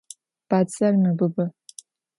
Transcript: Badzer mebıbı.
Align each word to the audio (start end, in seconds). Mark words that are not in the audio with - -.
Badzer 0.49 0.93
mebıbı. 0.93 1.51